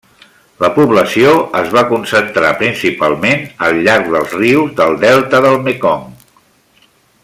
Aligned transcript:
La 0.61 0.69
població 0.77 1.33
es 1.59 1.69
va 1.75 1.83
concentrar 1.91 2.49
principalment 2.63 3.45
al 3.67 3.79
llarg 3.89 4.11
dels 4.15 4.35
rius 4.41 4.75
del 4.83 5.01
delta 5.05 5.47
del 5.49 5.63
Mekong. 5.69 6.13